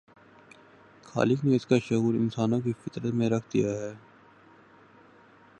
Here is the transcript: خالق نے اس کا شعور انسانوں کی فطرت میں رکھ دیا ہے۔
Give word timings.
خالق 1.03 1.45
نے 1.45 1.55
اس 1.55 1.65
کا 1.65 1.75
شعور 1.79 2.13
انسانوں 2.13 2.59
کی 2.61 2.73
فطرت 2.83 3.13
میں 3.13 3.29
رکھ 3.29 3.45
دیا 3.53 3.71
ہے۔ 3.71 3.93